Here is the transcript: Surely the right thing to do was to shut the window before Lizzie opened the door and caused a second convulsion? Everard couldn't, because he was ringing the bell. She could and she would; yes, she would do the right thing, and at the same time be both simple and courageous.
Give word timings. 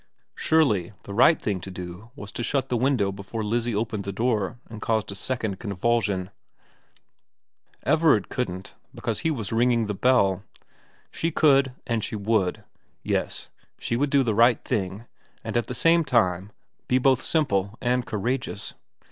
Surely 0.33 0.93
the 1.03 1.13
right 1.13 1.39
thing 1.39 1.61
to 1.61 1.69
do 1.69 2.09
was 2.15 2.31
to 2.31 2.41
shut 2.41 2.69
the 2.69 2.75
window 2.75 3.11
before 3.11 3.43
Lizzie 3.43 3.75
opened 3.75 4.03
the 4.03 4.11
door 4.11 4.57
and 4.67 4.81
caused 4.81 5.11
a 5.11 5.13
second 5.13 5.59
convulsion? 5.59 6.31
Everard 7.83 8.27
couldn't, 8.27 8.73
because 8.95 9.19
he 9.19 9.29
was 9.29 9.51
ringing 9.51 9.85
the 9.85 9.93
bell. 9.93 10.43
She 11.11 11.29
could 11.29 11.73
and 11.85 12.03
she 12.03 12.15
would; 12.15 12.63
yes, 13.03 13.49
she 13.77 13.95
would 13.95 14.09
do 14.09 14.23
the 14.23 14.33
right 14.33 14.63
thing, 14.65 15.05
and 15.43 15.55
at 15.55 15.67
the 15.67 15.75
same 15.75 16.03
time 16.03 16.51
be 16.87 16.97
both 16.97 17.21
simple 17.21 17.77
and 17.79 18.03
courageous. 18.03 18.73